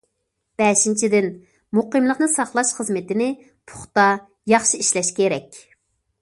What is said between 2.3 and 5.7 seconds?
ساقلاش خىزمىتىنى پۇختا، ياخشى ئىشلەش كېرەك››.